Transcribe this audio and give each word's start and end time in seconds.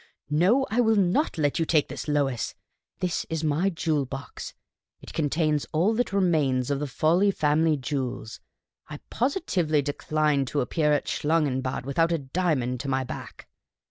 No, 0.31 0.65
I 0.71 0.81
will 0.81 0.95
not 0.95 1.37
let 1.37 1.59
you 1.59 1.65
take 1.67 1.87
this, 1.87 2.07
Lois; 2.07 2.55
this 3.01 3.23
is 3.29 3.43
my 3.43 3.69
jewel 3.69 4.07
box— 4.07 4.55
it 5.03 5.13
contains 5.13 5.67
all 5.73 5.93
that 5.93 6.11
remains 6.11 6.71
of 6.71 6.79
the 6.79 6.87
Fawley 6.87 7.29
family 7.29 7.77
jewels. 7.77 8.39
I 8.87 8.97
positively 9.11 9.83
decline 9.83 10.45
to 10.45 10.61
appear 10.61 10.91
at 10.91 11.05
Schlangenbad 11.07 11.85
without 11.85 12.11
a 12.11 12.17
dia 12.17 12.55
mond 12.55 12.79
to 12.79 12.87
my 12.87 13.03
back. 13.03 13.47